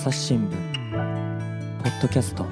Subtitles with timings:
[0.00, 0.50] 朝日新聞
[1.82, 2.46] ポッドキャスト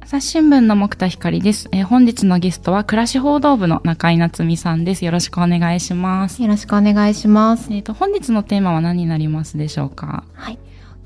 [0.00, 5.04] 朝日新聞の木田光です、えー本日のゲストは暮らし報道部の中井夏美さんです。
[5.04, 6.42] よろしくお願いします。
[6.42, 7.72] よろしくお願いします。
[7.72, 10.24] えっ、と本日のテーマは何になりますでしょうか？
[10.34, 10.58] はい。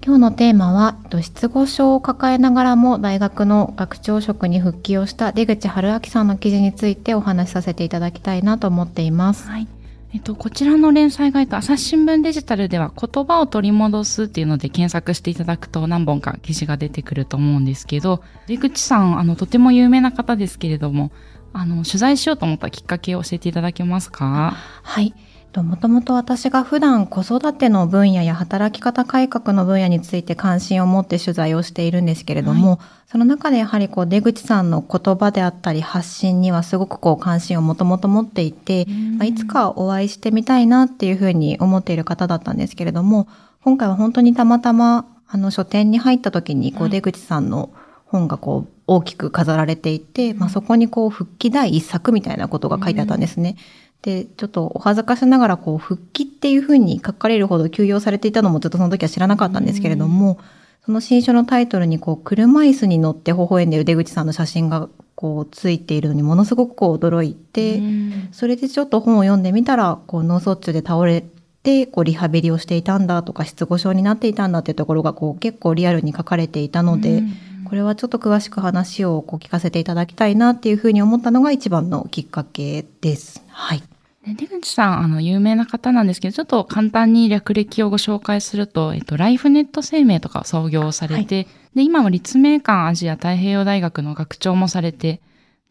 [0.02, 9.46] 今日のテーマは、えっと失語症を抱えながらも大学の学長職に復帰をした出口春明さんの記事についてお話しさせていただきたいなと思っています。
[9.46, 9.68] はい。
[10.14, 21.11] えっ、とこちらの連載ガイド朝日新聞デジタルでは言葉を取り戻すっていうので検索していただくと何本か記事が出てくると思うんですけど、出口さんあのとても有名な方ですけれども、
[21.53, 24.54] あの取材しようと思ったきっかけを教えていただけますか？
[24.85, 25.14] はい。
[25.63, 38.86] もともと私が普段子育ての分野や働き方改革の分野について関心を持って取材をしているんですけれども、その中でやはりこう出口さんの言葉であったり発信にはすごくこう関心をもともと持っていて、
[39.19, 43.29] まあ、いつかお会いしてみたいなっていうふうに思っている方だったんですけれども、
[43.62, 46.89] 今回は本当にたまたまあの書店に入った時にこはい。
[46.89, 47.70] う出口さんの
[48.07, 53.57] 本がこう大きく飾られていて、まあ、そこにこう復帰第一作みたいなことが書いてあったんですね。
[54.05, 60.39] で、ちょっとお恥ずかしながらこう復帰っていうふうに書かれるほど休養されていたのもちょっとその時は知らなかったんですけれども、
[60.85, 71.25] その新書のタイトルにこう車椅子に乗って微笑んでいる出口さんの写真がこうついているのにものすごくこう驚いて、うんそれでちょっと本を読んでみたら、こう脳卒中で倒れ
[71.63, 77.33] て、こうリハビリをしていたんだとか、失語症になっていたんだっていうところがこう結構リアルに書かれていたので、うん
[77.65, 83.43] これはちょっと詳しく話をこう聞かせていただきたいなっていうふうに思ったのが一番のきっかけです。
[83.49, 83.83] はい。
[84.27, 95.20] で出口さん、あの、有名な方なんですけど、ちょっと簡単に略歴をご紹介すると、えっと、ライフネット生命とかを創業されて、で、今は立命館アジア太平洋大学の学長もされて、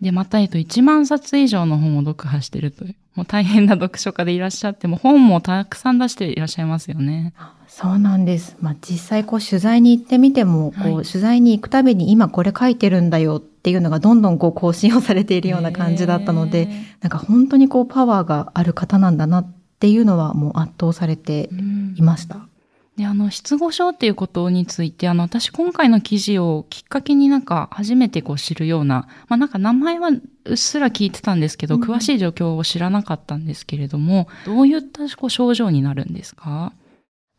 [0.01, 7.33] で、また、えっと、1万冊以上の本を読破してるという、もう大変な読書家でいらっしゃって、もう本もたくさん出していらっしゃいますよね。
[7.67, 8.55] そうなんです。
[8.59, 16.67] まあ、実際こう取材に行ってみても、こうはい取材に行くたびに今これ書いてるんだよっていうのがどんどんこう更新をされているような感じだったので、
[17.01, 21.95] なんか本当にこうパワーがある方なんだなっていうのはもう圧倒されてうん。
[21.97, 22.47] いました。
[22.95, 31.83] で、あの、失語症っていうことについて、あの、私今回の記事をきっかけになんか初めてこう知るような、まあなんか名前はうっすら聞いてたんですけど、うん。
[31.83, 36.71] 詳しい状況を知らなかったんですけれども、どういったこう症状になるんですか？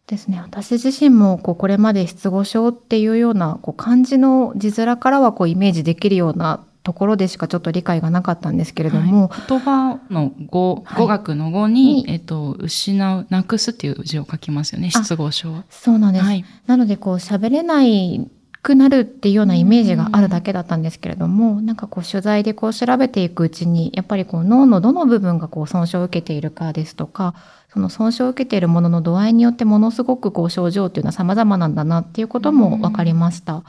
[0.06, 0.41] ですね。
[0.42, 15.62] 私自身もこうこれまで失語症っていうようなこう漢字の字面からはこうイメージできるようなところでしかちょっと理解がなかったんですけれども、言葉の語、はい語学の語に、にえっと、失う、なくすっていう字を書きますよね、あ失語症。
[15.70, 16.25] そうなんです。
[16.25, 16.44] はい。
[16.66, 18.31] なのでこう喋れない
[18.64, 27.34] くなるっていうようなイメージがあるだけだったんですけれども、なんかこう取材でこう調べていくうちにやっぱりこう脳のどの部分がこう損傷を受けているかですとか
[27.72, 33.62] その損傷を受けているものの度合いによってものすごくこう症状っていうのは様々なんだなっていうことも分かりました。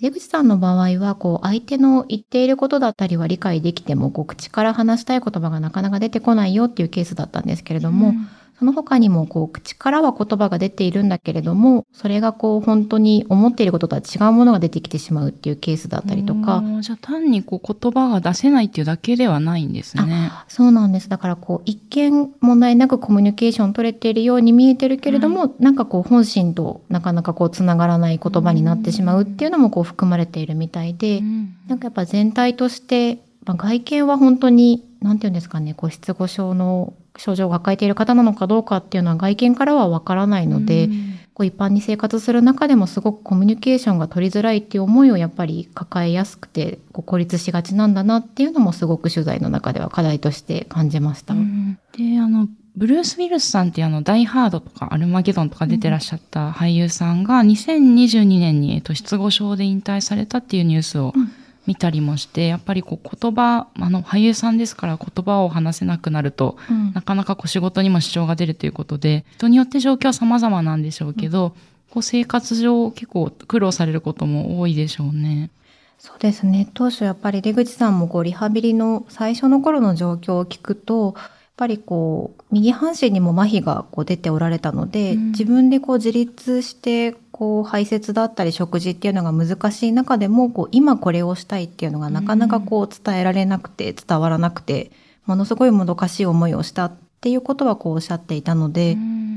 [0.00, 8.28] 出口さんの場合はこう相手の言っていることだったりは理解できてもこう口から話したい言葉がなかなか出てこないよっていうケースだったんですけれども、うん
[8.58, 20.30] その他にもこう口からは言葉が出ているんだけれども、それがこう本当に思っていることとは違うものが出てきてしまうっていうケースだったりとか、うんじゃあ単にこう言葉が出せないっていうだけではないんですね。
[20.48, 21.08] そうなんです。
[21.08, 41.18] だからこう一見問題なくコミュニケーション取れているように見えてるけれども、なんかこう本心となかなかこうつながらない言葉になってしまうっていうのもこう含まれているみたいで、うんなんかやっぱ全体として、まあ、外見は本当に、なんていうんですかね、こう失語症の症状を抱えている方なのかどうかっていうのは外見からはわからないので、うん。
[41.38, 51.34] こう一般に生活する中でもすごくコミュニケーションが取りづらいっていう思いをやっぱり抱えやすくてこう孤立しがちなんだなっていうのもすごく取材の中では課題として感じました。
[51.34, 51.78] うん。
[51.96, 61.30] で、あの、ブルース・ウィルスさんっていうあの、ダイ・ハードとかアルマゲドンとか出てらっしゃった俳優さんが2022年に、えっと、失語症で引退されたっていうニュースをうん
[61.68, 66.94] 見たりもして、やっぱりこう言葉、あの、俳優さんですから言葉を話せなくなると、うん。
[66.94, 71.54] なかなかこう仕事にも支障が出るということで、人によって状況は様々なんでしょうけど、
[71.90, 75.50] こう生活上結構苦労されることも多いでしょうね。
[75.98, 76.70] そうですね。
[76.72, 85.30] 当初やっぱり出口さんもこうリハビリの最初の頃の状況を聞くとやっぱりこう右半身にも麻痺がこう出ておられたので、うん。
[85.32, 94.90] 自分でこう自立してこう排泄だったり食事っていうのが難しい中でもこう今これをしたいっていうのがなかなかこう伝えられなくて伝わらなくて
[95.26, 99.28] ものすごいもどかしい思いをしたっていうことはこうおっしゃっていたので、うん。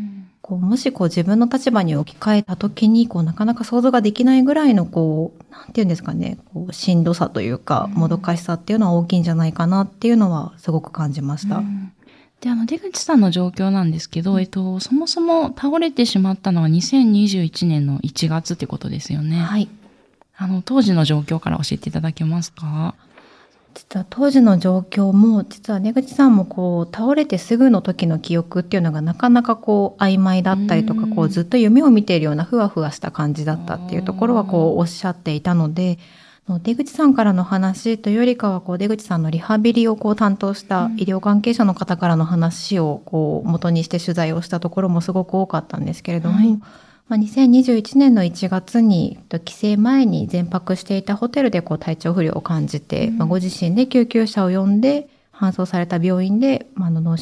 [0.41, 7.99] こうもしこう自分の立場に置き換えた時にこうなかなか想像ができないぐらいのこうなんていうんですかねこうしんどさというかうん。
[7.99, 11.57] もどかしさっていうのは大きいんじゃないかなっていうのはすごく感じました。
[11.57, 11.93] うん
[12.41, 19.37] で、あの、出口さんの状況なんですけど、えっと、そもそも倒れてしまったのは2021年の1月ってことですよね。
[19.37, 19.69] はい。
[20.35, 22.95] あの、当時の状況から教えていただけますか？
[23.73, 35.99] 実は当時の状況も実は出口さんもこう倒れてすぐの時の記憶っていうのがなかなかこう曖昧だったりとかうんこうずっと夢を見ているようなふわふわした感じだったっていうところはこうおっしゃっていたので
[36.59, 46.59] 出口さんからの話というよりかはこう出口さんのリハビリをこう担当した医療関係者の方からの話をこう元にして取材をしたところもすごく多かったんですけれども、はい。
[47.07, 53.17] まあ、2021年の1月にえっと帰省前に全泊していたホテルでこう体調不良を感じて、うん。
[53.17, 57.17] まあ、ご自身で救急車を呼んで搬送された病院で、まあ、あの脳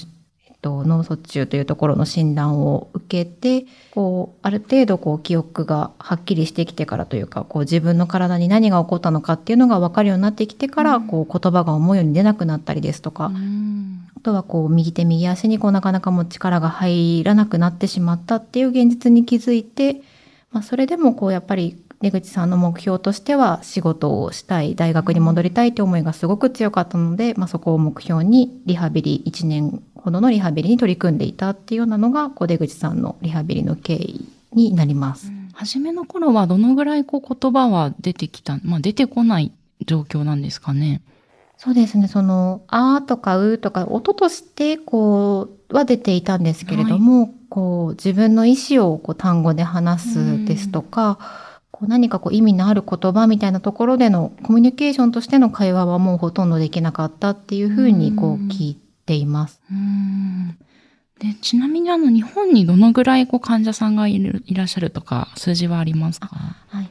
[0.62, 11.08] と脳卒中というところの診断を受けてこうある程度こう記憶がはっきりしてきてからというかこう自分の体に何が起こったのかっていうのが分かるようになってきてから、うん。
[11.08, 14.08] こう言葉が思うように出なくなったりですとか、うん。
[14.16, 20.02] あとはこう右手右足にこうなかなかもう力が入らなくなってしまったっていう現実に気づいて、
[20.52, 35.32] まあ、それでもこうやっぱり出口さんの目標としては仕事をしたい大学に戻りたいという思いがすごく強かったので、まあ、そこを目標にリハビリ1年ほどのリハビリに取り組んでいたっていうようなのがこう出口さんのリハビリの経緯になります。
[35.54, 39.52] 初めの頃はどのぐらいこう言葉は出てきた、まあ出てこない
[39.86, 41.02] 状況なんですかね？
[41.58, 42.08] そうですね。
[42.08, 51.20] その、あーとかうーとか、音として、こう、は出ていたんですけれども、こう、自分の意思をこう単語で話すですとか、
[51.80, 59.62] こう何かこう意味のある言葉みたいなところでのコミュニケーションとしての会話はもうほとんどできなかったっていうふうにこううん聞いています。
[59.72, 60.58] うん。
[61.20, 66.28] でちなみにあの日本にどのぐらいこう患者さんがいるいらっしゃるとか数字はありますか？
[66.68, 66.90] はい。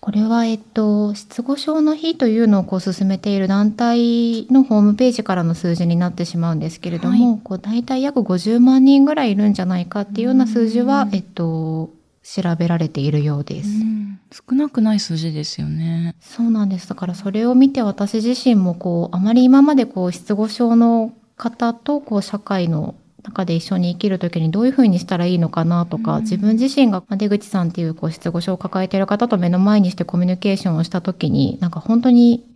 [0.00, 11.14] これは、えっと、失語症の日というのをこう進めている団体のホームページからの数字になってしまうんですけれども、はこう大体約50万人ぐらいいるんじゃないかっていうような数字はう、ん。
[11.14, 11.90] えっと、
[12.22, 13.68] 調べられているようです。
[13.68, 14.00] うん
[14.32, 16.14] 少なくない数字ですよね。
[16.20, 16.88] そうなんです。
[16.88, 22.94] だからそれを見て私自身もこう、あまり今までこう、失語症の方とこう、社会の
[23.24, 32.46] 中で一緒に生きるときにどういうふうにしたらいいのかなとか、うん自分自身がまあ出口さんっていうこう失語症を抱えている方と目の前にしてコミュニケーションをしたときに、なんか本当に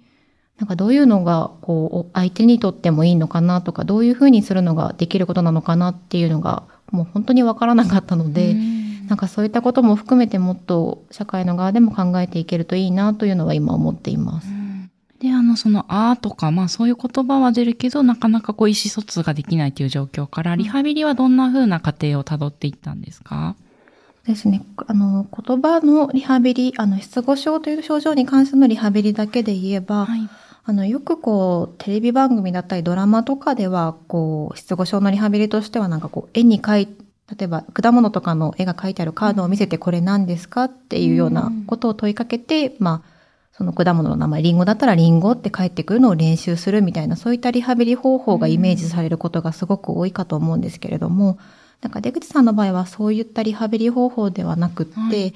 [0.58, 6.62] なんかどういうのがこう相手にとってもいいのかなとか、どういうふうにするのができることなのかなっていうのが
[6.92, 14.48] もう本当にわからなかったので、うんなんかそういったことも含めてもっと社会の側でも考えていけるといいなというのは今思っています。
[15.20, 23.56] で、あの、その、あーとか、まあそういう言葉は出るけど、なかなかこう意思疎通ができないという状況から、リハビリはどんな風な過程をたどっていったんですか？
[24.26, 24.62] ですね。
[24.86, 30.28] あの、言葉のリハビリ、あの、失語症という症状に関してのリハビリだけで言えば、はい。
[30.66, 36.88] あの、よくこう、テレビ番組だったりドラマとかでは、こう、失語症のリハビリとしてはなんかこう、絵に描い
[37.30, 43.14] 例えば果物とかの絵が描いてあるカードを見せてこれ何ですかっていうようなことを問いかけて、まあ、
[43.52, 51.38] その果物の名前、リンゴだったらリンゴって返ってくるのを練習するみたいな、そういったリハビリ方法がイメージされることがすごく多いかと思うんですけれども、
[51.80, 55.34] なんか出口さんの場合はそういったリハビリ方法ではなくって、はい。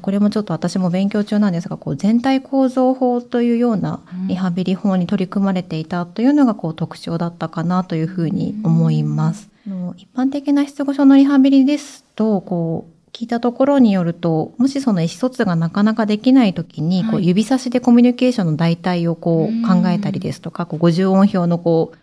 [0.00, 9.48] これもちょっと私も勉強中なんですが、こう全体構造法というようなリハビリ法に取り組まれていたというのがこう特徴だったかなというふうに思います。
[9.52, 17.24] あの一般的な失語症のリハビリですと、こう聞いたところによると、もしその意思疎通がなかなかできないときに、こはい。
[17.24, 21.98] う指差しでコミュニケーションの代替をこう考えたりですとか、こう50音表のこう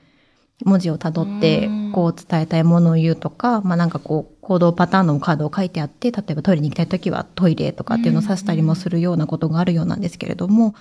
[0.69, 1.91] 文字をたどってうん。
[1.93, 10.73] こう伝えたいものを言うとか、まあなんかこう行動パターンのカードを書いてあって、例えばトイレに行きたいときはトイレとかっていうのを指したりもするようなことがあるようなんですけれども、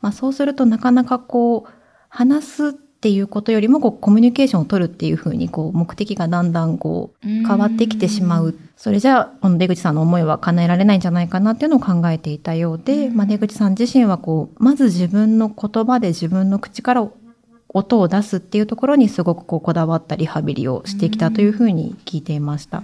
[0.00, 1.70] まあそうするとなかなかこう
[2.08, 8.54] 話すっていうことよりもこうコミュニケーションを取るっていうふうにこう目的がだんだんこう変わってきてしまう。
[8.76, 17.08] それじゃあ、この出口さんの思いは叶えられないんじゃないかなっていうのを考えていたようで、うんまあ出口さん自身はこう、まず自分の言葉で自分の口から
[17.70, 22.82] 音を出すっていうところにすごくこうこだわったリハビリをしてきたというふうに聞いていました。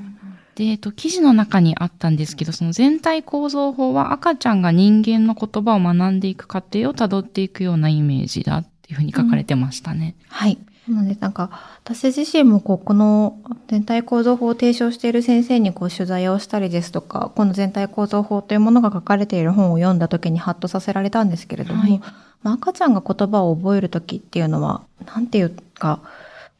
[0.54, 10.14] で、えっと、記事の中にあったんですけど、その全体構造法は赤ちゃんが人間の言葉を学んでいく過程をたどっていくようなイメージだっていうふうに書かれてましたね。
[10.28, 10.58] はい。
[10.88, 11.50] なので、なんか、
[11.84, 22.00] 私自身もこう、この全体構造法を提唱している先生にこう取材をしたりですとか、この全体構造法というものが書かれている本を読んだ時にハッとさせられたんですけれども、はい
[22.42, 26.00] まあ、赤ちゃんが言葉を覚える時っていうのは、なんていうか、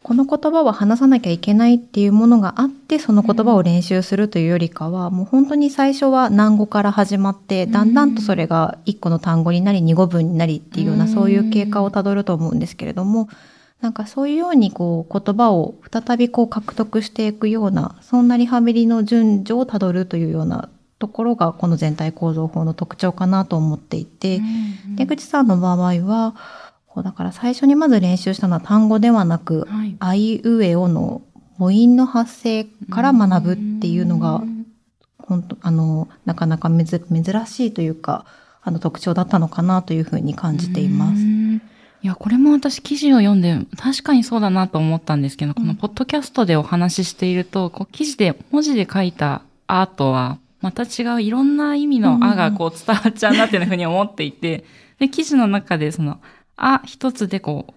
[0.07, 13.29] この言葉は話さなきゃいけないっていうものがあって、その言葉を練習するというよりかは、もう本当に最初は難語から始まって、だんだんとそれが一個の単語になり、二語文になりっていうような、うんそういう経過をたどると思うんですけれども、
[13.81, 20.69] なんかそういうようにこう言葉を再びこう獲得していくような、そんなリハビリの順序をたどるというような
[21.01, 24.41] ところがこの全体構造法の特徴かなと思っていて、
[24.95, 26.37] 出口さんの場合は、
[26.97, 29.97] こうだから最初にまず練習したのは単語ではなく、はい。
[30.01, 31.21] あいうえおの
[31.59, 34.43] 母音の発声から学ぶっていうのが、
[35.19, 38.25] 本当あの、なかなかめず珍しいというか、
[38.63, 41.21] あの特徴だったのかなというふうに感じています。
[41.23, 41.61] い
[42.01, 54.65] や、これも私記事を読んで、確かにそうだなと思ったんですけど、このポッドキャストでお話ししていると、こう記事で文字で書いたアートは、また違ういろんな意味のあがこう伝わっちゃうなっていうふうに思っていて、
[54.99, 56.21] で、記事の中でその、
[56.57, 57.75] あ一つでこう、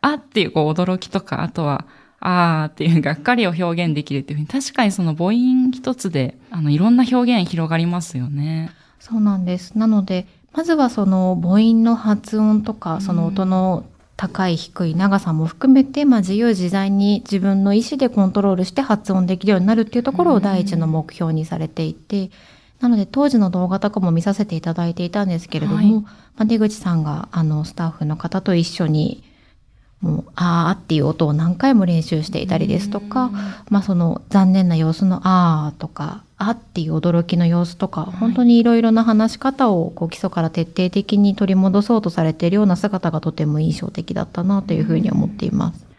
[0.00, 1.86] あっていうこう驚きとか、あとは、
[2.20, 8.70] あーっていう がっかりを表現できるっていうふうに、確かにその母音一つで、あの、いろんな表現広がりますよね。
[8.98, 9.76] そうなんです。
[9.78, 13.84] なので、まずはその母音の発音とか、その音の
[14.16, 22.30] 高い低い長さも含めて、まあ自由自在に自分の意思でコントロールして発音できるようになるっていうところを第一の目標にされていて、
[22.80, 25.92] なので当時の動画とかも見させていただいていたんですけれども、はい。
[25.92, 26.06] ま
[26.38, 29.22] あ、出口さんがあのスタッフの方と一緒に
[30.00, 33.30] もう、あーっていう音を何回も練習していたりですとか、
[33.68, 38.16] まあその残念な様子のあーとか、あっていう驚きの様子とか、い。
[38.16, 45.89] 本当にいろいろな話し方をこう基礎から徹底的に取り戻そうとされているような姿がとても印象的だったなというふうに思っています。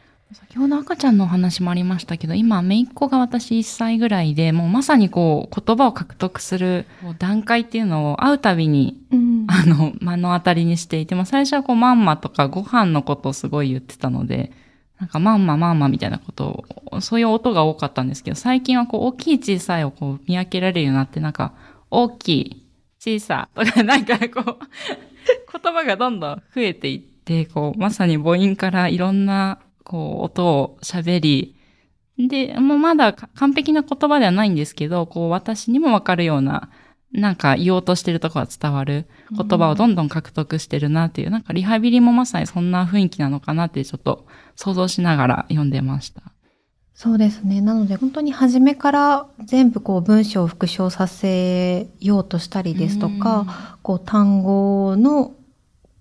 [0.52, 6.86] 先ほど赤ちゃんのお話もありましたけど、今、姪っ子が私1歳ぐらいで、もうまさにこう、言葉を獲得する
[7.20, 9.48] 段階っていうのを会うたびに、うん。
[9.48, 14.52] あの、目の当たりにしていて、まあ最初はこう、マンマとかご飯のことをすごい言ってたので、
[15.00, 21.54] なんか、マンマ、マンマみたいなことを、そういう音が多かったんですけど、最近はこう、大きい小さいをこう、見分けられるようになって、なんか、
[21.90, 22.66] 大きい、
[23.00, 24.58] 小さとか、 なんかこう、
[25.64, 29.60] 言葉がどんどん増えていって、こう、まさに母音からいろんな、
[29.92, 31.58] こう、音を喋り、
[32.18, 36.70] で、もうまだか完璧な言葉ではないんですけど、こう、私にもわかるような、
[37.12, 39.06] なんか言おうとしてるところが伝わる
[39.36, 46.22] 言葉をどんどん獲得してるなっていう、なんかリハビリもまさにそんな雰囲気なのかなってちょっと想像しながら読んでました。
[46.94, 47.60] そうですね。
[47.60, 55.34] なので本当に初めから全部こう文章を復唱させようとしたりですとか、こう単語の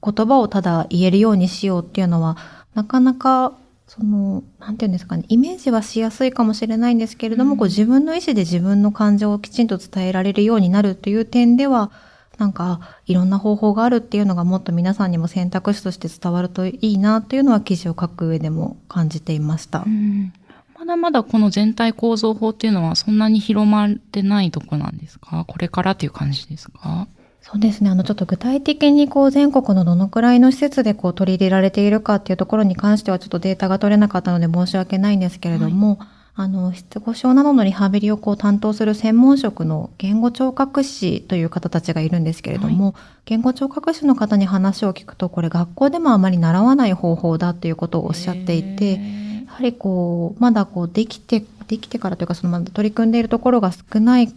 [0.05, 2.37] 言葉をただ言えるようにしようっていうのは、
[2.75, 3.55] なかなか
[3.93, 7.59] その、なんていうんですかね、イメージはしやすいかもしれないんですけれども、うん。
[7.59, 11.91] こう自分の意思で自分の感情をきちんと伝えられるようになるという点では、
[12.39, 19.83] なんか、いろんな方法があるっていうのがもっと皆さんにも選択肢として伝わるといいなというのは記事を書く上でも感じていました。
[19.85, 20.33] うん。
[20.79, 25.45] まだまだこの全体構造法っていうのはそんなに広まってないとこなんですか？
[25.47, 27.09] これからっていう感じですか？
[27.51, 27.91] そうですね。
[27.91, 35.99] あの、ちょっと具体的にこう全国のどのくらいの施設でこう取り入れられているかっていうところに関してはちょっとデータが取れなかったので申し訳ないんですけれども、
[36.37, 49.01] あの、失語症などのリハビリをこう担当する専門職の言語聴覚士という方たちがいるんですけれども、言語聴覚士の方に話を聞くと、これ学校でもあまり習わない方法だということをおっしゃっていて、や
[49.49, 54.33] はりこう、まだこうできて、できてからというか、そのまだ取り組んでいるところが少ない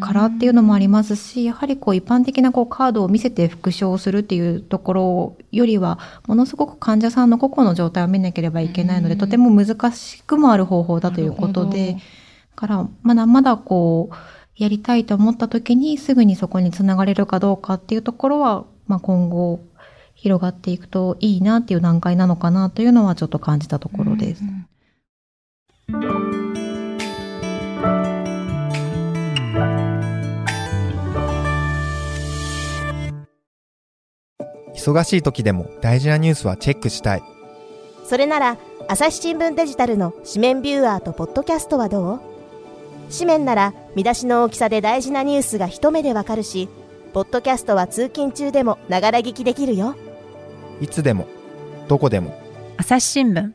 [0.00, 9.20] からっていうのもありますし、やはりこう一般的なこうカードを見せて復唱するっていうところよりは、ものすごく患者さんの個々の状態を見なければいけないので、うん。
[9.20, 12.00] とても難しくもある方法だということで、だ
[12.54, 14.14] からまだまだこう、
[14.56, 19.60] やりたいと思った時にすぐにそこにつながれるかどうかっていうところは、まあ今後
[20.14, 24.44] 広がっていくといいなっていう段階なのかなというのはちょっと感じたところです。
[25.88, 25.96] う。
[25.96, 26.31] ん
[34.82, 37.22] 忙しい時でも大事なニュースはチェックしたい。
[38.04, 38.58] それなら
[38.88, 42.20] 朝日新聞デジタルの紙面ビューアーとポッドキャストはどう？
[43.16, 46.68] 紙面なら見出しの大きさで大事なニュースが一目でわかるし
[47.12, 49.94] ポッドキャストは通勤中でもながら聞きできるよ
[50.80, 51.28] いつでも、
[51.86, 52.36] どこでも。
[52.76, 53.52] 朝日新聞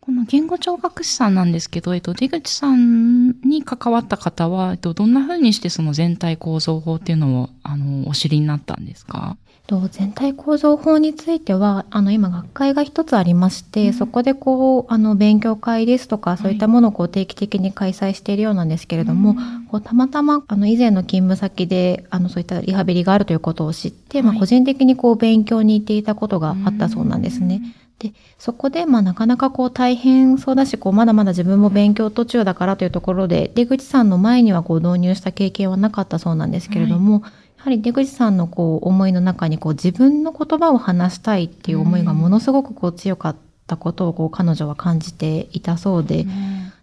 [0.00, 9.36] この言語聴覚士さんなんですけど、えっと、出口さんに関わった方は、えっと、どんな風にしてその全体構造法っていうのを、あの、お知りになったんですか？
[9.70, 13.92] と全体構造法についてはあの今学会が一つありまして、うん。
[13.92, 19.36] そこでこうあの勉強会ですとかそういったものをこう定期的に開催しているようなんですけれども、
[19.70, 27.62] こうたまたまあの以前の勤務先であのそういったリハビリがあるということを知って、まあ、はい個人的にこう勉強に行っていたことがあったそうなんですね。
[28.00, 37.22] でそこで、まあ、なかなかこう大変そうだしこうまだまだ自分も勉強途中だからというところで出口さんの前にはこう導入した経験はなかったそうなんですけれども、
[37.60, 43.36] やはり出口さんのこう思いの中にこう自分の言葉を話したいっていう思いがものすごくこう強かっ
[43.66, 46.24] たことをこう彼女は感じていたそうで、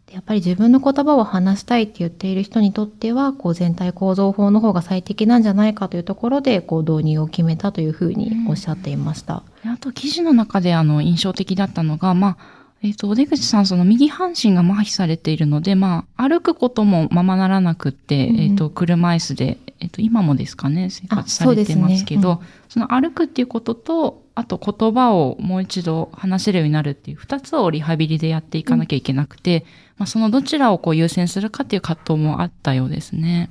[0.05, 9.41] でやっぱり自分の言葉を話したいって言っている人にとっては、こう全体構造法の方が最適なんじゃないかというところで、こう導入を決めたというふうにおっしゃっていました。
[9.65, 29.65] あと記事の中であの印象的だったのが、まあ、えっ、と、出口さん、その右半身が麻痺されているので、まあ、歩くこともままならなくって、うんえっ、と、車椅子で、えっ、と、今もですかね、生活されてますけど、あそうその歩くっていうことと、あと言葉をもう一度話せるようになるっていう二つをリハビリでやっていかなきゃいけなくて、
[29.98, 33.50] まあ、そのどちらをこう優先するかっていう葛藤もあったようですね。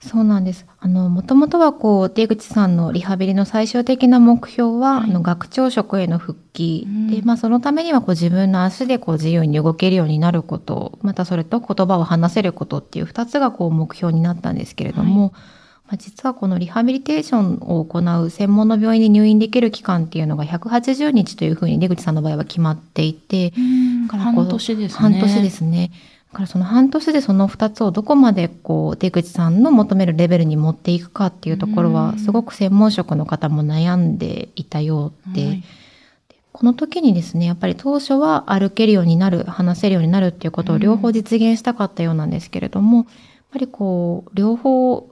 [0.00, 0.64] そうなんです。
[0.78, 6.84] あの、もともとはこう、出口さんのリハビリの最終的な目標は、はいあの、学長職への復帰。
[6.86, 15.32] うんで、まあ、そのためにはこう、自分の足でこう、自由に動けるようになること、またそれと言葉を話せることっていう二つがこう、目標になったんですけれども、
[15.88, 23.54] まあ、実はこのリハビリテーションを行う専門の病院に入院できる期間っていうのが180日というふうに出口さんの場合は決まっていて、
[24.10, 24.98] 半年ですね。
[24.98, 25.90] 半年ですね。
[26.32, 31.94] だからその半年でその二つをどこまでこう出口さんの求めるレベルに持っていくかっていうところうん。
[31.94, 35.64] はすごく専門職の方も悩んでいたようで、はい。
[36.52, 43.06] この時にですねやっぱり当初は歩けるようになる話せるようになるっていうことを両方実現したかったようなんですけれども、やっ
[43.52, 45.08] ぱりこう両方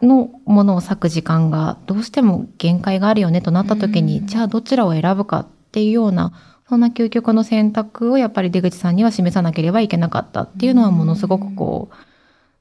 [0.00, 4.26] のものを割く時間がどうしても限界があるよねとなった時に、うん。
[4.26, 6.32] じゃあどちらを選ぶかっていうような
[6.68, 11.90] そんな究極の選択をやっぱり出口さんには示さなければいけなかったっていうのはものすごくこ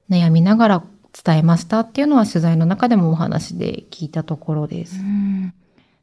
[0.09, 0.83] う悩みながら
[1.23, 4.99] 伝えましたっていうのは取材の中でもお話で聞いたところです。
[4.99, 5.53] うん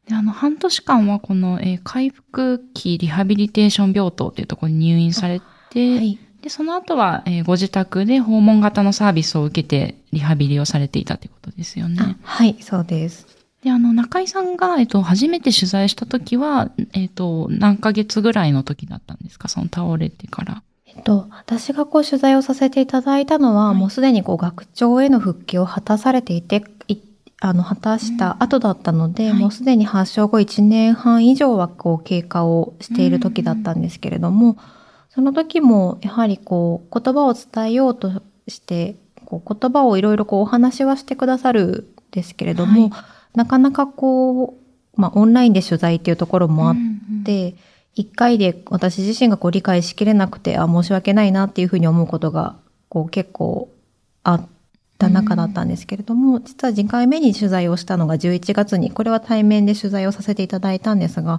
[0.08, 5.40] であの、半年間はこの、えー回復期リハビリテーション病棟っていうところに入院され
[5.70, 6.18] て、はい。
[6.42, 12.16] で、その後は、えーご自宅で訪問型のサービスを受けてリハビリをされていたということですよあね。
[12.22, 13.39] はい、そうです。
[13.62, 19.48] で、あの、中井さんが、えっと、初めて取材した時は、えっと、何ヶ月ぐらいの時だったんですか？
[19.48, 20.62] その倒れてから。
[20.86, 23.76] えっと、私がこう取材をさせていただいたのは、はい。
[23.76, 26.96] もうすでにこう学長への復帰を果たされていて、い
[27.42, 29.38] あの、果たした後だったので、はい。
[29.38, 34.56] もうすでに発症後1年半以上はこう経過をしている時だったんですけれども、
[35.10, 38.96] その時もやはりこう言葉を伝えようとして、
[39.26, 42.90] こう言葉をいろいろこうお話はしてくださるんですけれども、
[43.34, 44.58] なかなかこ
[44.96, 47.54] う、まあオンラインで取材っていうところもあっうんで、
[47.94, 52.56] 一回で私自身がこう理解しきれなくて、あ、申し訳ないなっていうふうに思うことが、
[52.88, 53.70] こう結構
[54.22, 54.48] あっ
[54.98, 61.38] た中だったんですけれども、実は次回目に取材をしたのが11月に、これは対面で取材をさせていただいたんですが、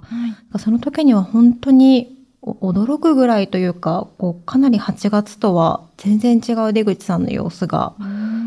[0.56, 0.58] い。
[0.58, 7.94] その時には本当にお驚くぐらいというか、こうかなり8月とは全然違う出口さんの様子が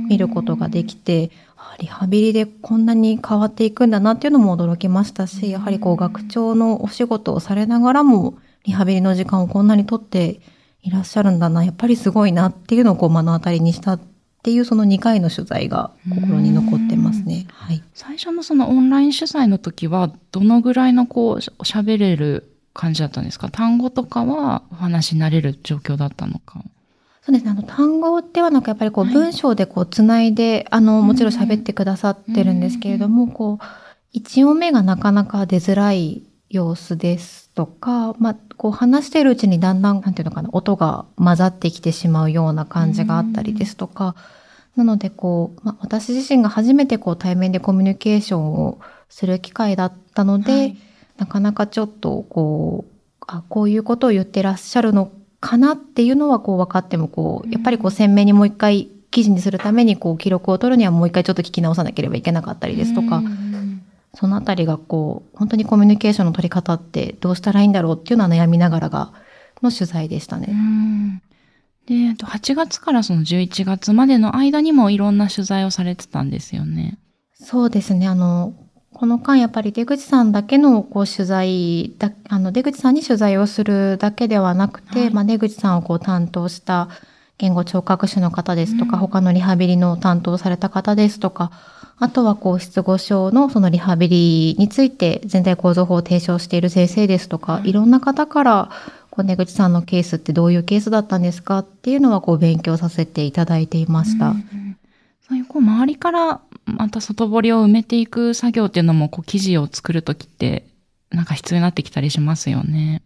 [0.10, 1.45] 見ることができて、あ
[1.80, 10.40] リハビリでこんなに変わっていくんだなっていうのも驚きましたし、やはりこう学長のお仕事をされながらも、リハビリの時間をこんなにとって
[10.82, 14.00] いらっしゃるんだな、やっぱりすごいなっていうのをこう目の当たりにしたっ
[14.44, 17.48] ていうその2回の取材が心に残ってますね。
[17.50, 17.84] はい。
[17.94, 23.50] 最初のそのオンライン取材の時は、どのぐらいのこう、し喋れる感じだったんですか？
[23.50, 26.64] 単語とかはお話になれる状況だったのか？
[27.26, 27.52] そうですね。
[27.52, 29.14] あの、単語ではなく、やっぱりこう、はい。
[29.14, 33.66] 文章でこう、つないで、あの、もちろん喋ってくださってるんですけれども、こう、
[34.12, 44.14] 一音目がなかなか出づらい様子ですとか、まあ、こう、話しているうちにだんだん、なんていうのかな、音が混ざってきてしまうような感じがあったりですとか、
[44.76, 48.78] なので、こう、まあ、私自身が初めてこう、対面でコミュニケーションを
[49.10, 50.78] する機会だったので、はい。
[51.18, 52.94] なかなかちょっとこう、
[53.26, 55.25] あ、こういうことを言ってらっしゃるのか
[55.58, 63.82] なっていうのはこう分かってもこう、やっぱりこう鮮明にもう一回記事にするためにこう記録を取るにはもう一回ちょっと聞き直さなければいけなかったりですとか、うん
[64.18, 69.12] そのあたりがこう、本当にコミュニケーションの取り方ってどうしたらいいんだろうっていうのは悩みながらが、
[69.62, 70.48] の取材でしたうね。
[70.48, 71.22] ん
[71.86, 76.98] で、えっと8月からその11月までの間にもいろんな取材をされてたんですよね。
[77.34, 78.08] そうですね。
[78.08, 78.54] あの、
[78.96, 85.10] この間やっぱり出口さんだけのこう取材だ、あの出口さんに取材をするだけではなくて、はい。
[85.12, 86.88] まあ出口さんをこう担当した
[87.38, 89.00] 言語聴覚士の方ですとか、うん。
[89.02, 91.52] 他のリハビリの担当された方ですとか、
[92.00, 97.70] あとはこう失語症のそのリハビリについて全体構造法を提唱している先生ですとか、はい。
[97.72, 98.70] いろんな方から
[99.12, 104.30] こう出口さんのケースってどういうケースだったんですかっていうのはこう勉強させていただいていました。
[104.30, 104.78] うんうん
[105.28, 110.68] そういうこう周りからまた外堀を埋めていく作業っていうのもこう記事を作るときって
[111.10, 113.02] なんか必要になってきたりしますよね。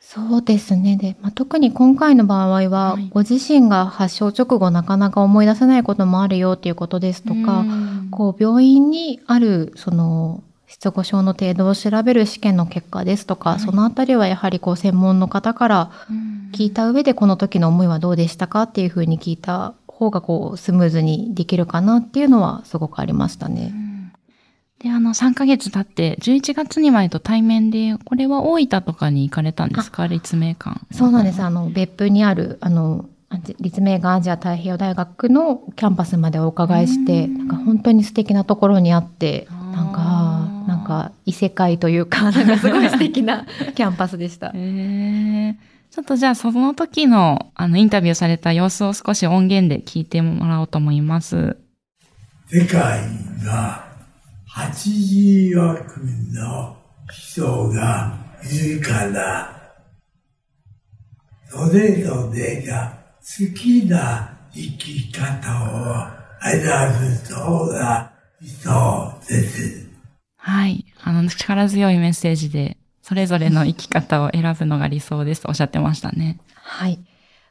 [0.00, 0.96] そうですね。
[0.96, 15.90] で、まあ、特に今回の場合は、はいご自身が発症直後なかなか思い出せないこともあるよっていうことですとか、うんこう病院にあるその失語症の程度を調べる試験の結果ですとか、はいそのあたりはやはりこう専門の方から
[16.52, 23.72] 聞いた上でこの時の思いはどうでしたかっていうふうに聞いた方がこうスムーズにできるかなっていうのはすごくありましたね。
[24.80, 30.08] で、あの、3ヶ月経って、11月には、えっと、対面で、これは大分とかに行かれたんですか？
[30.08, 30.80] 立命館。
[30.90, 31.40] そうなんです。
[31.40, 44.48] あの、別府にある、あの、あ立命館アジア太平洋大学のキャンパスまでお伺いして、うんなんか本当に素敵なところにあって、なんか、なんか異世界というか、なんかすごい素敵な キャンパスでした。
[44.48, 45.56] へえ
[45.92, 51.58] ちょっとじゃあ、その時の、あの、インタビューされた様子を少し音源で聞いてもらおうと思います。
[52.48, 53.92] 世界には
[54.56, 56.00] 80億
[56.32, 56.78] の
[57.10, 59.74] 人がいるから、
[61.50, 65.28] それぞれが好きな生き方
[65.62, 66.06] を
[66.42, 66.62] 選
[67.00, 69.90] ぶそうな人です。
[70.38, 70.86] はい。
[71.04, 76.38] あの、力強いメッセージで、それぞれの生き方を選ぶのが理想ですとおっしゃってましたね。
[76.54, 77.00] はい。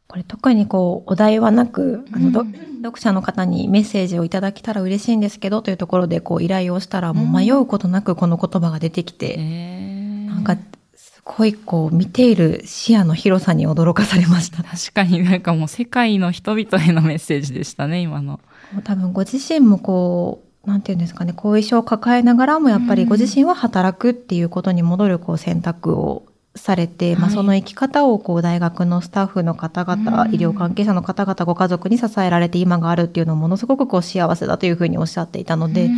[0.08, 10.58] これ特にこう、お題はなく、あの、どうん読者の方にメッセージをいただけたら嬉しいんですけど、というところでこう、依頼をしたら、もう迷うことなくこの言葉が出てきて、えなんか、
[10.96, 14.64] すごいこう、見ている視野の広さに驚かされました。
[14.64, 18.40] 確かになんかもう世界の人々へのメッセージでしたね、今の。
[18.84, 26.24] 多分ご自身もこう、なんていうんですかね、後遺症を抱えながらもやっぱりご自身は働くっていうことに戻るこう選択を
[26.56, 30.36] されて、まあはいその生き方をこう大学のスタッフの方々、うん。
[30.36, 35.90] 医療関係者の方々、ご家族に支えられて今があるっていうのをものすごくこう幸せだというふうにおっしゃっていたので、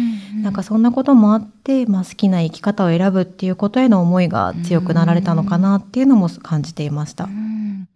[0.42, 7.26] なんかそんなこともあって、まあ好きな生き方を選ぶっていうことへの思いが強くなられたのかなっていうのも感じていました。
[7.26, 7.88] うん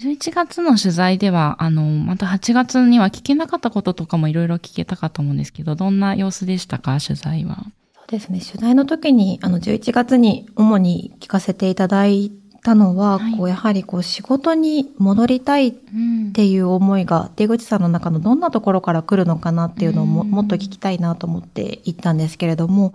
[0.00, 7.64] 11月の取材では、あの、また8月には聞けなかったこととかもいろいろ聞けたかと思うんですけど、どんな様子でしたか、取材は？
[7.94, 8.40] そうですね。
[8.40, 12.30] 取材の時に、あの、11月に主に聞かせていただい
[12.62, 22.92] たのは、はいこう、やはりこう、仕事に戻りたいっうんていう思いが、出口さんの中のどんなところから来るのかなっていうのをもうんもっと聞きたいなと思って行ったんですけれども、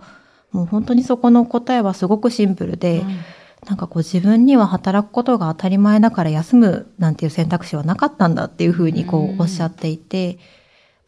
[0.52, 3.14] もう本当にそこの答えはすごくシンプルで、はい
[3.66, 10.38] なんかこう自分には働くことが当たり前だから休むなんていう選択肢はなかったんだっていうふうにこうおっしゃっていて、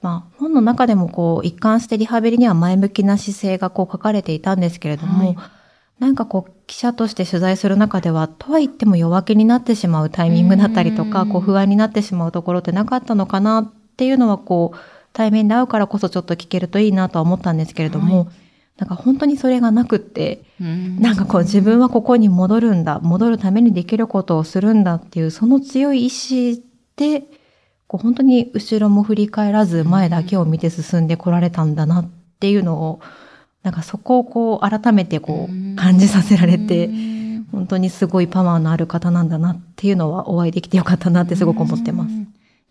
[0.03, 5.37] まあ本の中でもこう一貫してリハビリには前向きな姿勢がこう書かれていたんですけれども、はい。
[5.99, 11.29] なんかこう記者として取材する中では、とは言っても弱気になってしまうタイミングだったりとか、うん。
[11.31, 14.79] こう不安になってしまうところってなかったのかなっていうのはこう
[15.13, 18.27] 対面で会うからこそちょっと聞けるといいなとは思ったんですけれども、は
[18.79, 21.01] なんか本当にそれがなくって、うん。
[21.01, 26.63] なんかこう自分はここに戻るんだ、戻るためにできることをするんだっていう、その強い意志
[26.97, 27.23] で、
[27.87, 32.11] こう本当に後ろも振り返らず前だけを見て進んでこられたんだなっ
[32.41, 33.01] ていうのを、
[33.63, 37.15] なんかそこをこう改めてこう感じさせられてう、ん
[37.55, 42.15] 本当にすごいパワーのある方なんだなっていうのはお会いできてよかったなってすごく思ってます。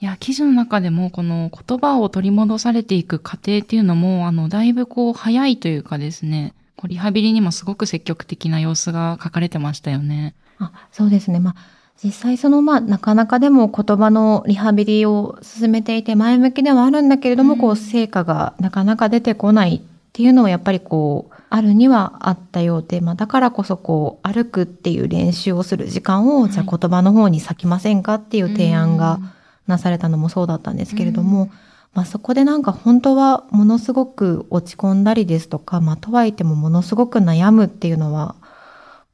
[0.04, 10.36] うんいや、記事の中でも、この言葉を取り戻されていく過程っていうのも、あの、だいぶこう、早いというかですね、こうリハビリにもすごく積極的な様子が書かれてましたよね。
[10.60, 11.40] あそうですね。
[11.40, 11.56] まあ、
[12.04, 29.20] 実際その、まあ、なかなかでも言葉のリハビリを進めていて前向きではあるんだけれども、うんこう、成果がなかなか出てこないっていうのはやっぱりこう、あるにはあったようで、まあ、だからこそこう、歩くっていう練習をする時間を、はいじゃあ言葉の方に割きませんかっていう提案が
[29.68, 31.52] なされたのもそうだったんですけれども、うん。
[31.94, 38.36] まあ、そこでなんか本当はものすごく落ち込んだりですとか、まあ、とはいってもものすごく悩むっていうのは、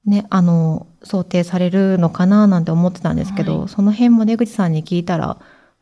[0.06, 3.70] ね、あの、想定されるのかななんて思ってたんですけど、はい。
[3.70, 5.38] その辺も出口さんに聞いたら、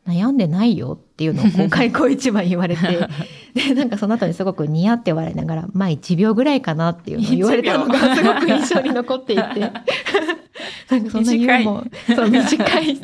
[0.08, 3.08] 悩んでないよっていうのを こう開口一番言われて、
[3.54, 13.00] で、なんかその後にすごく似合って笑いながら、まあ1秒ぐらいかなっていうのを言われたのがすごく印象に残っていて、 なんかそんなユーモア、そう短い、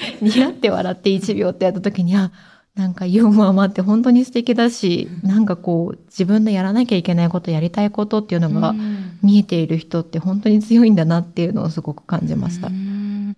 [0.20, 2.30] 似合って笑って1秒ってやった時に、あ、
[2.74, 12.70] なんかユーモアもあって本当に素敵だし、なんかこう自分のやらなきゃいけないこと、やりたいことっていうのがうん見えている人って本当に強いんだなっていうのをすごく感じましたう。
[12.70, 13.36] ん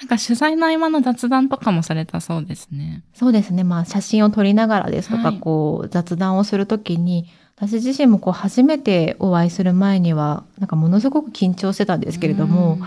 [0.00, 3.04] なんか取材の合間の雑談とかもされたそうですね。
[3.14, 3.62] そうですね。
[3.62, 12.78] まあ写真を撮りながらですとか、はいこう雑談をするときに、私自身もこう初めてお会いする前には、なんかものすごく緊張してたんですけれども、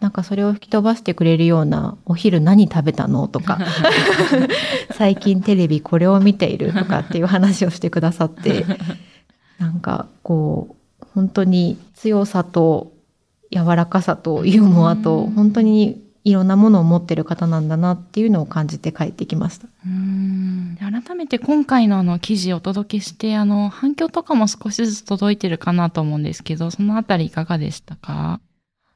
[0.00, 3.58] なんかそれを吹き飛ばしてくれるような、お昼何食べたのとか、
[4.92, 8.64] 最近テレビこれを見ているとかっていう話をしてくださって、
[9.58, 12.92] なんかこう、本当に強さと
[13.50, 15.30] 柔らかさとユーモアとうん。
[15.32, 19.66] 本当にいろんなものを持ってる方なんだなっていうのを感じて帰ってきました。
[19.84, 20.74] うん。
[20.76, 28.40] で改めて今回のあの記事をお届けして、あの反響とかも少しずつ届いてるかなと思うんですけど、そのあたりいかがでしたか？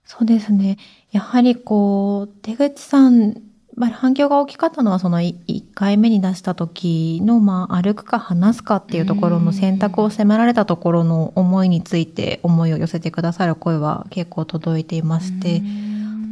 [0.04, 0.78] そうですね。
[1.10, 3.42] やはりこう、出口さん、
[3.74, 15.62] まあ、反響が大きかったのは、その1回目に出した時の、まあ、歩くか話すかっていうところの選択を迫られたところの思いについて思いを寄せてくださる声は結構届いていまして、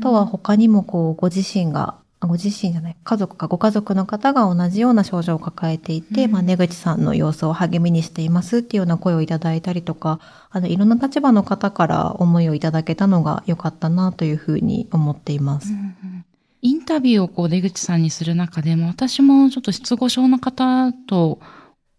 [0.00, 6.33] あとは他にもこう、ご自身が、あご自身じゃない、家族かご家族の方が同じような症状を抱えていて、うん。
[6.33, 15.72] まあ、出口さんの様子を励みにしていますっていうような声をいただいたりとか、あの、いろんな立場の方から思いをいただけたのが良かったなというふうに思っています。
[15.72, 16.24] うんうん
[16.62, 21.40] インタビューをこう出口さんにする中でも、私もちょっと失語症の方と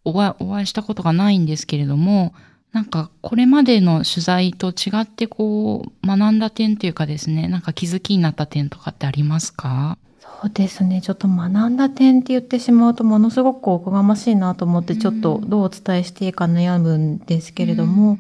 [0.06, 2.36] お会いお会いしたことがないんですけれども、
[2.72, 9.98] なんかこれまでの取材と違ってこう学んだ点というかですね、なんか気づきになった点とかってありますか？
[10.22, 11.02] そうですね。
[11.02, 18.20] ちょっと学んだ点って言ってしまうとものすごくおこがましいなと思って、ちょっとどうお伝えしていいか悩むんですけれども、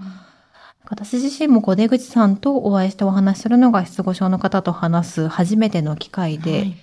[0.89, 6.75] 私自身もこう出口さんとお会いしてお話しするのが失語症の方と話す初めての機会で、はい。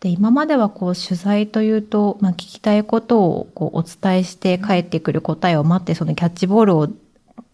[0.00, 6.88] で今まではこう取材というと、まあ、聞きたいことをこうお伝えして帰ってくる答えを待ってそのキャッチボールを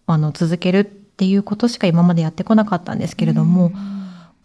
[0.05, 3.71] あの続けるっていうことしか今までやってこなかったんですけれども、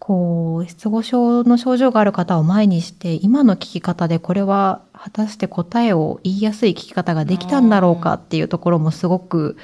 [0.07, 9.57] こう失語症の症状がある方を前にして今の聞き方でこれは果たして答えを言いやすい聞き方ができたんだろうかっていうところもすごく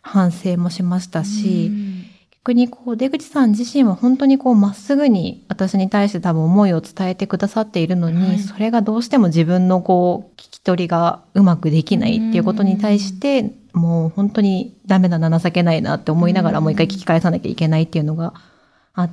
[0.00, 1.70] 反省もしましたし、
[2.30, 8.38] 逆にこう出口さん自身は本当にこうまっすぐに私に対して多分思いを伝えてくださっているのに、はい。
[8.38, 18.32] それがどうしても自分のこう聞き取りがうまくできないっていうことに対して、もう本当にダメだな情けないなって思いながらもう一回聞き返さなきゃいけないっていうのが
[18.94, 19.10] あっ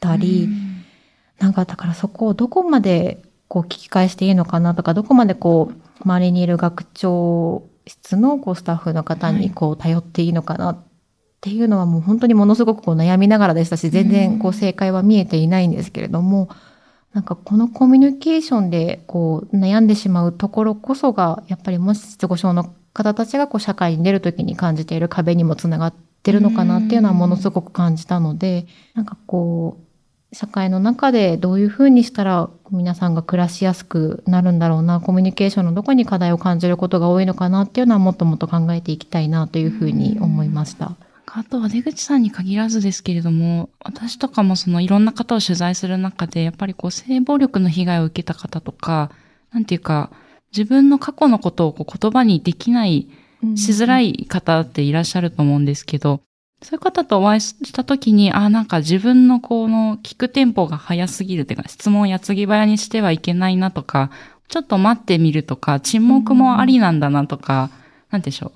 [0.00, 0.48] たり、
[1.38, 10.78] なんかだからそこをどこまでこう聞き返していいのかなとか、どこまでこう周りにいる学長室のこうスタッフの方にこう頼っていいのかなっ
[11.40, 16.50] ていうのはもう本当にものすごくこう悩みながらでしたし、全然こう正解は見えていないんですけれども、
[17.12, 29.87] なんかこのコミュニケーションでこう悩んでしまうところこそが、やっぱりもし失語症の方たちがこう社会に出るときに感じている壁にもつながってるのかなっていうのはものすごく感じたので、なんかこう、
[30.32, 40.96] 社会の中でどういうふうにしたら皆さんが暮らしやすくなるんだろうな、コミュニケーションのどこに課題を感じることが多いのかなっていうのはもっともっと考えていきたいなというふうに思いました。
[41.26, 49.10] あとは出口さんに限らずですけれども、私とかもそのいろんな方を取材する中で、やっぱりこう性暴力の被害を受けた方とか、
[49.52, 50.10] なんていうか、
[50.52, 53.08] 自分の過去のことをこう言葉にできない、
[53.54, 56.20] しづらい方っていらっしゃると思うんですけど、
[56.62, 64.10] そういう方とお会いしたときに、あ、なんか自分のこの聞くテンポが早すぎるっていうか、質問を矢継ぎ早にしてはいけないなとか、
[64.48, 67.70] ちょっと待ってみるとか、沈黙もありなんだなとか、
[68.10, 68.52] なんでしょう。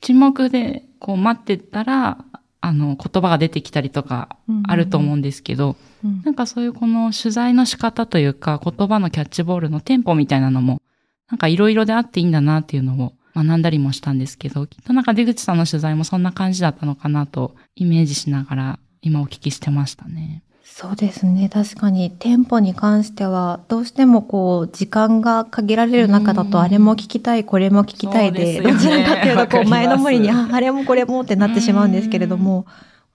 [0.00, 2.24] 沈黙でこう待ってたら、
[2.60, 4.36] あの、言葉が出てきたりとか
[4.68, 5.76] あると思うんですけど、
[6.24, 10.80] なんかそういうこの取材の仕方というか、言葉のキャッチボールのテンポみたいなのも、
[11.28, 20.42] なんかいろいろであっていいんだなっていうのを学んだりもしたんですけど、きっとなんか出口さんの取材もそんな感じだったのかなとイメージしながら今お聞きしてましたね。
[20.74, 21.50] そうですね。
[21.50, 32.64] 確かに、テンポに関しては、どうしてもこう、時間が限られる中だと、うんあれも聞きたい、これも聞きたいで、どちらかというと、こう、前の森に、あ、あれもこれもってなってしまうんですけれども、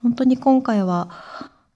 [0.02, 1.08] 本当に今回は、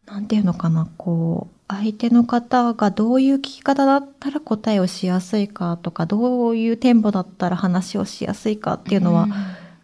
[0.07, 9.29] なんていうのかな、こう、相手の方がどういう聞き方だったら答えをしやすいかとか、どういうテンポだったら話をしやすいかっていうのは、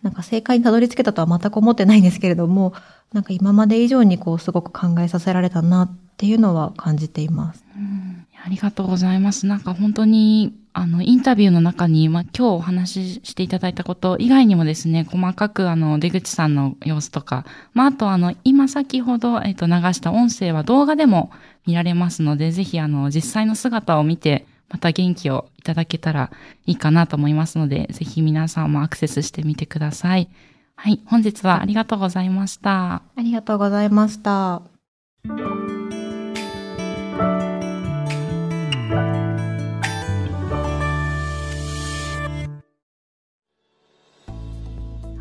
[0.02, 2.72] なんか正解にたどり着けたとは全く思ってないんですけれども、
[3.12, 7.64] なんか今まで以上にこうすごく考えさせられたなっていうのは感じています。
[7.76, 8.08] うん
[8.44, 9.46] ありがとうございます。
[9.46, 21.30] なんか本当に、あの、インタビューの中に、まあ、今日お話ししていただいたこと以外にもですね、細かく、あの、出口さんの様子とか、まあ、あと、あの、今先ほど、えっと、流した音声は動画でも
[21.68, 26.30] 見られますので、ぜひ、あの、実際の姿を見て、また元気をいただけたら
[26.64, 30.30] いいかなと思いますので、ぜひ皆さんもアクセスしてみてください。
[30.76, 32.94] はい、本日はありがとうございました。
[32.94, 34.30] ありがとうございました。
[34.30, 34.62] は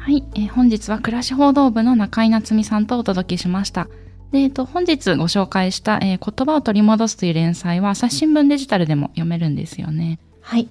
[0.07, 3.89] い、えー本日は暮らし報道部の中井夏美さんとお届けしました。
[4.31, 10.19] で、えっと、本日ご紹介した、えー言葉を取り戻すという連載は朝日新聞デジタルでも読めるんですよね。
[10.41, 10.69] はい。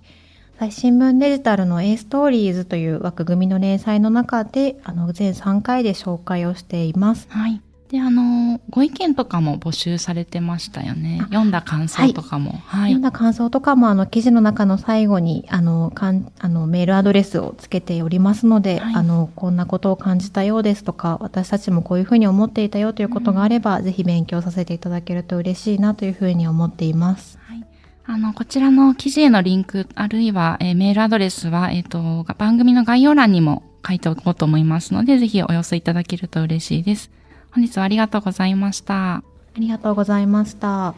[0.58, 7.26] 朝日新聞デジタルの A ストーリーズという枠組みの連載の中で、あの、全3回で紹介をしています。
[7.30, 7.60] はい。
[7.88, 11.18] で、あの、ご意見とかも募集されてましたよね。
[11.30, 12.52] 読んだ感想とかも。
[12.66, 12.92] はい。
[12.92, 27.38] 読んだ感想とかも、あの、記事の中の最後に、あの、かん、あの、メールアドレスをつけておりますので、はいあの、こんなことを感じたようですとか、私たちもこういうふうに思っていたよということがあれば、ぜひ勉強させていただけると嬉しいなというふうに思っています。
[27.46, 27.64] はい。
[28.04, 37.10] あの、こちらの記事へのリンク、あるいは、えーメールアドレスは、えっ、と、番組の概要欄にも書いておこうと思いますので、ぜひお寄せいただけると嬉しいです。
[37.56, 39.14] 本日はありがとうございました。
[39.14, 39.22] あ
[39.56, 40.94] りがとうございました。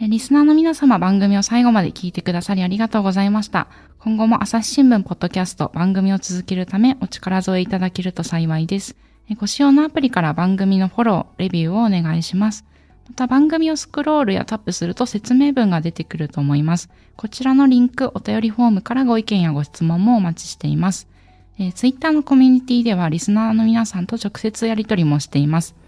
[0.00, 3.68] えーリスナーの皆様番組を最後まで聞いてくださりありがとうございました。
[4.00, 8.96] 今後も朝日新聞ポッドキャスト番組を続けるためお力添えいただけると幸いです。
[9.28, 12.64] えーご使用のアプリから番組のフォロー、レビューをお願いします。
[13.08, 16.90] また番組をスクロールやタップすると説明文が出てくると思います。
[17.14, 21.06] こちらのリンク、お便りフォームからご意見やご質問もお待ちしています。
[21.60, 25.78] えー、Twitter のコミュニティではリスナーの皆さんと直接やり取りもしています。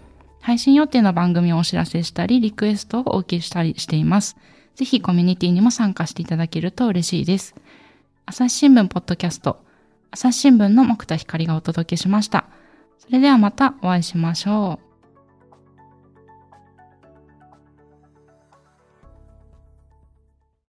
[0.43, 4.35] 配信予定の番組をお知らせしたり、リクエストをお受けしたりしています。
[4.75, 7.55] ぜひコミュニティにも参加していただけると嬉しいです。
[8.25, 9.63] 朝日新聞ポッドキャスト、
[10.11, 12.43] 朝日新聞の木田光がお届けしました。
[12.99, 14.82] それではまたお会いしましょう。